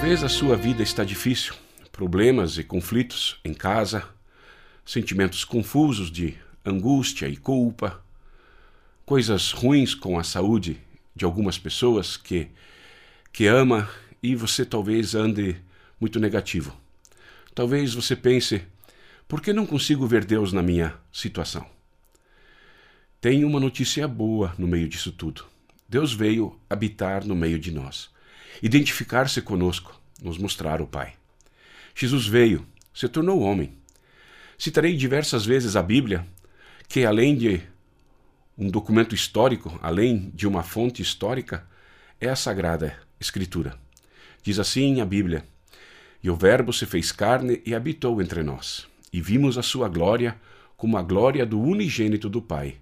Talvez 0.00 0.24
a 0.24 0.30
sua 0.30 0.56
vida 0.56 0.82
está 0.82 1.04
difícil, 1.04 1.52
problemas 1.92 2.56
e 2.56 2.64
conflitos 2.64 3.38
em 3.44 3.52
casa, 3.52 4.02
sentimentos 4.82 5.44
confusos 5.44 6.10
de 6.10 6.38
angústia 6.64 7.28
e 7.28 7.36
culpa, 7.36 8.02
coisas 9.04 9.52
ruins 9.52 9.94
com 9.94 10.18
a 10.18 10.24
saúde 10.24 10.80
de 11.14 11.26
algumas 11.26 11.58
pessoas 11.58 12.16
que 12.16 12.48
que 13.30 13.46
ama 13.46 13.90
e 14.22 14.34
você 14.34 14.64
talvez 14.64 15.14
ande 15.14 15.54
muito 16.00 16.18
negativo. 16.18 16.74
Talvez 17.54 17.92
você 17.92 18.16
pense: 18.16 18.62
por 19.28 19.42
que 19.42 19.52
não 19.52 19.66
consigo 19.66 20.06
ver 20.06 20.24
Deus 20.24 20.50
na 20.50 20.62
minha 20.62 20.94
situação? 21.12 21.66
Tem 23.20 23.44
uma 23.44 23.60
notícia 23.60 24.08
boa 24.08 24.54
no 24.56 24.66
meio 24.66 24.88
disso 24.88 25.12
tudo. 25.12 25.44
Deus 25.86 26.14
veio 26.14 26.58
habitar 26.70 27.22
no 27.22 27.36
meio 27.36 27.58
de 27.58 27.70
nós 27.70 28.08
identificar-se 28.62 29.40
conosco, 29.42 29.98
nos 30.22 30.38
mostrar 30.38 30.80
o 30.80 30.86
Pai. 30.86 31.14
Jesus 31.94 32.26
veio, 32.26 32.66
se 32.94 33.08
tornou 33.08 33.40
homem. 33.40 33.72
Citarei 34.58 34.96
diversas 34.96 35.44
vezes 35.46 35.76
a 35.76 35.82
Bíblia, 35.82 36.26
que 36.88 37.04
além 37.04 37.36
de 37.36 37.62
um 38.56 38.68
documento 38.68 39.14
histórico, 39.14 39.78
além 39.82 40.30
de 40.34 40.46
uma 40.46 40.62
fonte 40.62 41.00
histórica, 41.00 41.66
é 42.20 42.28
a 42.28 42.36
Sagrada 42.36 42.98
Escritura. 43.18 43.74
Diz 44.42 44.58
assim 44.58 45.00
a 45.00 45.06
Bíblia: 45.06 45.44
E 46.22 46.28
o 46.28 46.36
Verbo 46.36 46.72
se 46.72 46.84
fez 46.84 47.10
carne 47.10 47.62
e 47.64 47.74
habitou 47.74 48.20
entre 48.20 48.42
nós, 48.42 48.86
e 49.12 49.20
vimos 49.20 49.56
a 49.56 49.62
sua 49.62 49.88
glória 49.88 50.38
como 50.76 50.96
a 50.96 51.02
glória 51.02 51.44
do 51.44 51.60
unigênito 51.60 52.28
do 52.28 52.40
Pai, 52.40 52.76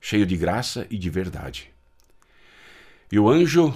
cheio 0.00 0.26
de 0.26 0.36
graça 0.36 0.86
e 0.90 0.98
de 0.98 1.10
verdade. 1.10 1.70
E 3.10 3.18
o 3.18 3.28
anjo 3.28 3.74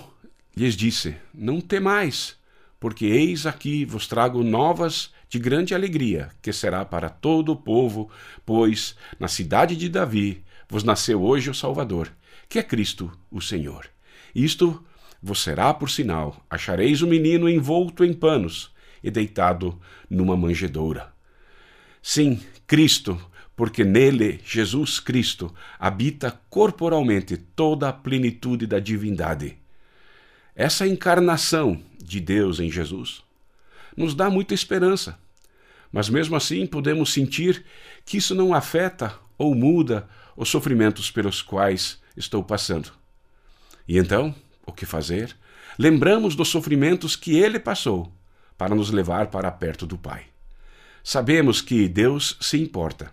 lhes 0.58 0.74
disse: 0.74 1.14
Não 1.32 1.60
temais, 1.60 2.36
porque 2.80 3.06
eis 3.06 3.46
aqui 3.46 3.84
vos 3.84 4.08
trago 4.08 4.42
novas 4.42 5.12
de 5.28 5.38
grande 5.38 5.72
alegria, 5.72 6.30
que 6.42 6.52
será 6.52 6.84
para 6.84 7.08
todo 7.08 7.52
o 7.52 7.56
povo, 7.56 8.10
pois 8.44 8.96
na 9.20 9.28
cidade 9.28 9.76
de 9.76 9.88
Davi 9.88 10.42
vos 10.68 10.82
nasceu 10.82 11.22
hoje 11.22 11.48
o 11.48 11.54
Salvador, 11.54 12.10
que 12.48 12.58
é 12.58 12.62
Cristo 12.62 13.10
o 13.30 13.40
Senhor. 13.40 13.86
Isto 14.34 14.84
vos 15.22 15.40
será 15.40 15.72
por 15.72 15.90
sinal: 15.90 16.44
achareis 16.50 17.02
o 17.02 17.06
menino 17.06 17.48
envolto 17.48 18.04
em 18.04 18.12
panos 18.12 18.74
e 19.02 19.12
deitado 19.12 19.80
numa 20.10 20.36
manjedoura. 20.36 21.12
Sim, 22.02 22.40
Cristo, 22.66 23.16
porque 23.54 23.84
nele, 23.84 24.40
Jesus 24.44 24.98
Cristo, 24.98 25.54
habita 25.78 26.40
corporalmente 26.50 27.36
toda 27.36 27.88
a 27.88 27.92
plenitude 27.92 28.66
da 28.66 28.80
divindade. 28.80 29.56
Essa 30.58 30.88
encarnação 30.88 31.80
de 32.02 32.18
Deus 32.18 32.58
em 32.58 32.68
Jesus 32.68 33.22
nos 33.96 34.12
dá 34.12 34.28
muita 34.28 34.54
esperança. 34.54 35.16
Mas 35.92 36.08
mesmo 36.08 36.34
assim 36.34 36.66
podemos 36.66 37.12
sentir 37.12 37.64
que 38.04 38.16
isso 38.16 38.34
não 38.34 38.52
afeta 38.52 39.14
ou 39.38 39.54
muda 39.54 40.08
os 40.36 40.48
sofrimentos 40.48 41.12
pelos 41.12 41.40
quais 41.40 42.02
estou 42.16 42.42
passando. 42.42 42.90
E 43.86 43.98
então, 43.98 44.34
o 44.66 44.72
que 44.72 44.84
fazer? 44.84 45.36
Lembramos 45.78 46.34
dos 46.34 46.48
sofrimentos 46.48 47.14
que 47.14 47.38
ele 47.38 47.60
passou 47.60 48.12
para 48.56 48.74
nos 48.74 48.90
levar 48.90 49.28
para 49.28 49.52
perto 49.52 49.86
do 49.86 49.96
Pai. 49.96 50.24
Sabemos 51.04 51.60
que 51.60 51.86
Deus 51.86 52.36
se 52.40 52.60
importa, 52.60 53.12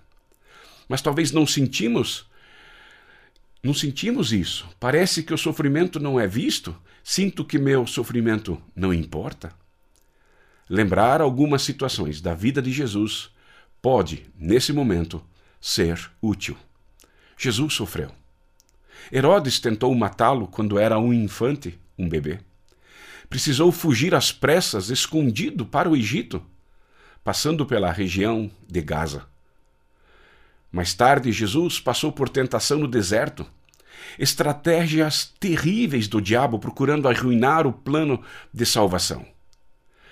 mas 0.89 0.99
talvez 0.99 1.31
não 1.31 1.45
sentimos 1.45 2.25
não 3.65 3.73
sentimos 3.73 4.31
isso. 4.31 4.69
Parece 4.79 5.23
que 5.23 5.33
o 5.33 5.37
sofrimento 5.39 5.99
não 5.99 6.19
é 6.19 6.27
visto. 6.27 6.77
Sinto 7.03 7.43
que 7.43 7.57
meu 7.57 7.87
sofrimento 7.87 8.61
não 8.75 8.93
importa. 8.93 9.51
Lembrar 10.69 11.19
algumas 11.19 11.63
situações 11.63 12.21
da 12.21 12.35
vida 12.35 12.61
de 12.61 12.71
Jesus 12.71 13.31
pode, 13.81 14.27
nesse 14.37 14.71
momento, 14.71 15.19
ser 15.59 16.11
útil. 16.21 16.55
Jesus 17.35 17.73
sofreu. 17.73 18.11
Herodes 19.11 19.59
tentou 19.59 19.93
matá-lo 19.95 20.45
quando 20.47 20.77
era 20.77 20.99
um 20.99 21.11
infante, 21.11 21.79
um 21.97 22.07
bebê. 22.07 22.41
Precisou 23.27 23.71
fugir 23.71 24.13
às 24.13 24.31
pressas, 24.31 24.91
escondido 24.91 25.65
para 25.65 25.89
o 25.89 25.95
Egito, 25.95 26.39
passando 27.23 27.65
pela 27.65 27.91
região 27.91 28.47
de 28.67 28.81
Gaza. 28.81 29.25
Mais 30.71 30.93
tarde, 30.93 31.31
Jesus 31.31 31.79
passou 31.79 32.11
por 32.11 32.29
tentação 32.29 32.77
no 32.77 32.87
deserto, 32.87 33.49
estratégias 34.17 35.33
terríveis 35.39 36.07
do 36.07 36.21
diabo 36.21 36.59
procurando 36.59 37.07
arruinar 37.07 37.67
o 37.67 37.73
plano 37.73 38.21
de 38.53 38.65
salvação. 38.65 39.25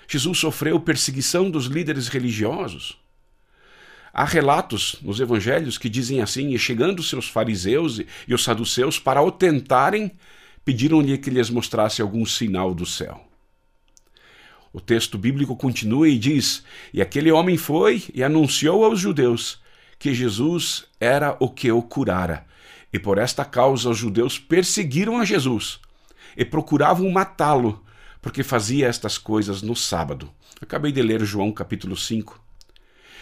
Jesus 0.08 0.38
sofreu 0.38 0.78
perseguição 0.80 1.50
dos 1.50 1.66
líderes 1.66 2.08
religiosos. 2.08 2.98
Há 4.12 4.24
relatos 4.24 4.96
nos 5.02 5.18
evangelhos 5.18 5.76
que 5.76 5.88
dizem 5.88 6.20
assim: 6.20 6.54
e 6.54 6.58
chegando 6.58 7.02
seus 7.02 7.28
fariseus 7.28 8.00
e 8.28 8.34
os 8.34 8.44
saduceus 8.44 8.98
para 8.98 9.22
o 9.22 9.32
tentarem, 9.32 10.12
pediram-lhe 10.64 11.18
que 11.18 11.30
lhes 11.30 11.50
mostrasse 11.50 12.00
algum 12.00 12.24
sinal 12.24 12.74
do 12.74 12.86
céu. 12.86 13.26
O 14.72 14.80
texto 14.80 15.18
bíblico 15.18 15.56
continua 15.56 16.08
e 16.08 16.18
diz: 16.18 16.64
E 16.92 17.00
aquele 17.00 17.30
homem 17.30 17.56
foi 17.56 18.04
e 18.14 18.22
anunciou 18.22 18.84
aos 18.84 19.00
judeus 19.00 19.58
que 19.98 20.12
Jesus 20.12 20.84
era 21.00 21.36
o 21.40 21.48
que 21.48 21.70
o 21.70 21.82
curara. 21.82 22.46
E 22.94 22.98
por 23.00 23.18
esta 23.18 23.44
causa 23.44 23.90
os 23.90 23.98
judeus 23.98 24.38
perseguiram 24.38 25.18
a 25.18 25.24
Jesus 25.24 25.80
e 26.36 26.44
procuravam 26.44 27.10
matá-lo, 27.10 27.84
porque 28.22 28.44
fazia 28.44 28.86
estas 28.86 29.18
coisas 29.18 29.62
no 29.62 29.74
sábado. 29.74 30.30
Acabei 30.60 30.92
de 30.92 31.02
ler 31.02 31.24
João 31.24 31.50
capítulo 31.50 31.96
5. 31.96 32.40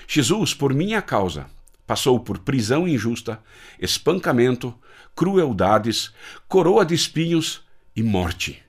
Jesus, 0.06 0.52
por 0.52 0.74
minha 0.74 1.00
causa, 1.00 1.46
passou 1.86 2.20
por 2.20 2.40
prisão 2.40 2.86
injusta, 2.86 3.42
espancamento, 3.80 4.74
crueldades, 5.16 6.12
coroa 6.46 6.84
de 6.84 6.94
espinhos 6.94 7.62
e 7.96 8.02
morte. 8.02 8.62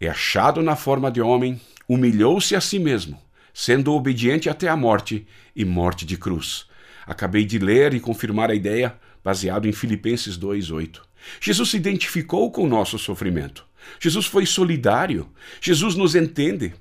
E 0.00 0.06
achado 0.06 0.62
na 0.62 0.76
forma 0.76 1.10
de 1.10 1.20
homem, 1.20 1.60
humilhou-se 1.88 2.54
a 2.54 2.60
si 2.60 2.78
mesmo 2.78 3.20
sendo 3.52 3.92
obediente 3.94 4.48
até 4.48 4.68
a 4.68 4.76
morte 4.76 5.26
e 5.56 5.64
morte 5.64 6.06
de 6.06 6.16
cruz. 6.16 6.68
Acabei 7.04 7.44
de 7.44 7.58
ler 7.58 7.92
e 7.92 7.98
confirmar 7.98 8.52
a 8.52 8.54
ideia 8.54 8.96
baseado 9.28 9.68
em 9.68 9.72
Filipenses 9.72 10.38
2:8. 10.38 11.02
Jesus 11.38 11.68
se 11.68 11.76
identificou 11.76 12.50
com 12.50 12.64
o 12.64 12.68
nosso 12.68 12.98
sofrimento. 12.98 13.62
Jesus 14.00 14.24
foi 14.24 14.46
solidário. 14.46 15.28
Jesus 15.60 15.94
nos 15.94 16.14
entende. 16.14 16.72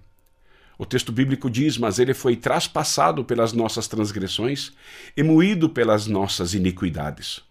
O 0.77 0.85
texto 0.85 1.11
bíblico 1.11 1.49
diz: 1.49 1.77
Mas 1.77 1.99
ele 1.99 2.13
foi 2.13 2.37
traspassado 2.37 3.25
pelas 3.25 3.51
nossas 3.51 3.85
transgressões 3.89 4.71
e 5.17 5.23
moído 5.23 5.67
pelas 5.67 6.07
nossas 6.07 6.53
iniquidades. 6.53 7.41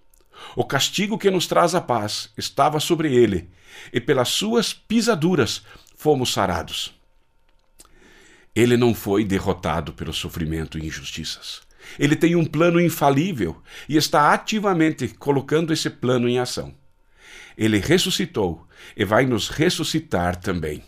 O 0.54 0.64
castigo 0.64 1.19
que 1.19 1.31
nos 1.31 1.46
traz 1.46 1.75
a 1.75 1.81
paz 1.82 2.31
estava 2.34 2.81
sobre 2.81 3.14
ele, 3.14 3.50
e 3.92 4.00
pelas 4.00 4.31
suas 4.31 4.72
pisaduras 4.72 5.62
fomos 5.94 6.32
sarados. 6.32 6.94
Ele 8.54 8.78
não 8.78 8.94
foi 8.94 9.26
derrotado 9.26 9.92
pelo 9.92 10.14
sofrimento 10.14 10.78
e 10.78 10.87
injustiças. 10.87 11.65
Ele 11.98 12.16
tem 12.16 12.36
um 12.36 12.44
plano 12.44 12.80
infalível 12.80 13.62
e 13.88 13.96
está 13.96 14.32
ativamente 14.32 15.08
colocando 15.08 15.72
esse 15.72 15.88
plano 15.88 16.28
em 16.28 16.38
ação. 16.38 16.74
Ele 17.56 17.78
ressuscitou 17.78 18.66
e 18.96 19.04
vai 19.04 19.24
nos 19.24 19.48
ressuscitar 19.48 20.36
também. 20.36 20.82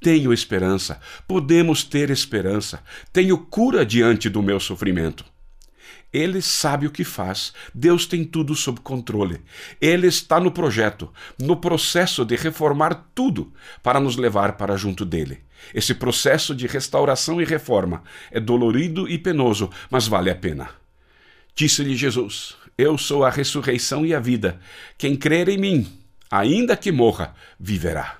Tenho 0.00 0.32
esperança, 0.32 1.00
podemos 1.26 1.82
ter 1.82 2.10
esperança, 2.10 2.82
tenho 3.12 3.38
cura 3.38 3.84
diante 3.84 4.28
do 4.28 4.42
meu 4.42 4.60
sofrimento. 4.60 5.24
Ele 6.12 6.40
sabe 6.40 6.86
o 6.86 6.90
que 6.90 7.04
faz. 7.04 7.52
Deus 7.74 8.06
tem 8.06 8.24
tudo 8.24 8.54
sob 8.54 8.80
controle. 8.80 9.40
Ele 9.80 10.06
está 10.06 10.40
no 10.40 10.50
projeto, 10.50 11.12
no 11.38 11.56
processo 11.56 12.24
de 12.24 12.36
reformar 12.36 13.08
tudo 13.14 13.52
para 13.82 14.00
nos 14.00 14.16
levar 14.16 14.52
para 14.52 14.76
junto 14.76 15.04
dele. 15.04 15.40
Esse 15.74 15.94
processo 15.94 16.54
de 16.54 16.66
restauração 16.66 17.40
e 17.40 17.44
reforma 17.44 18.02
é 18.30 18.40
dolorido 18.40 19.08
e 19.08 19.18
penoso, 19.18 19.70
mas 19.90 20.06
vale 20.06 20.30
a 20.30 20.34
pena. 20.34 20.70
Disse-lhe 21.54 21.96
Jesus: 21.96 22.56
Eu 22.78 22.96
sou 22.96 23.24
a 23.24 23.30
ressurreição 23.30 24.04
e 24.04 24.14
a 24.14 24.20
vida. 24.20 24.60
Quem 24.96 25.16
crer 25.16 25.48
em 25.48 25.58
mim, 25.58 25.86
ainda 26.30 26.76
que 26.76 26.92
morra, 26.92 27.34
viverá. 27.58 28.18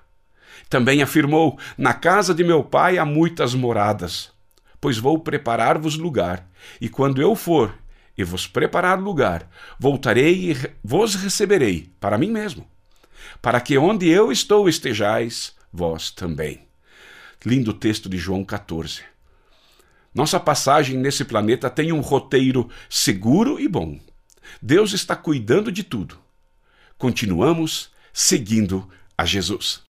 Também 0.68 1.02
afirmou: 1.02 1.58
Na 1.78 1.94
casa 1.94 2.34
de 2.34 2.42
meu 2.42 2.64
pai 2.64 2.98
há 2.98 3.04
muitas 3.04 3.54
moradas, 3.54 4.32
pois 4.86 4.98
vou 4.98 5.18
preparar-vos 5.18 5.96
lugar, 5.96 6.48
e 6.80 6.88
quando 6.88 7.20
eu 7.20 7.34
for 7.34 7.76
e 8.16 8.22
vos 8.22 8.46
preparar 8.46 9.00
lugar, 9.00 9.50
voltarei 9.80 10.52
e 10.52 10.56
vos 10.80 11.16
receberei 11.16 11.92
para 11.98 12.16
mim 12.16 12.30
mesmo, 12.30 12.64
para 13.42 13.60
que 13.60 13.76
onde 13.76 14.08
eu 14.08 14.30
estou 14.30 14.68
estejais 14.68 15.56
vós 15.72 16.12
também. 16.12 16.68
Lindo 17.44 17.72
texto 17.72 18.08
de 18.08 18.16
João 18.16 18.44
14. 18.44 19.02
Nossa 20.14 20.38
passagem 20.38 20.96
nesse 20.96 21.24
planeta 21.24 21.68
tem 21.68 21.90
um 21.90 21.98
roteiro 21.98 22.70
seguro 22.88 23.58
e 23.58 23.66
bom. 23.66 23.98
Deus 24.62 24.92
está 24.92 25.16
cuidando 25.16 25.72
de 25.72 25.82
tudo. 25.82 26.16
Continuamos 26.96 27.90
seguindo 28.12 28.88
a 29.18 29.24
Jesus. 29.24 29.85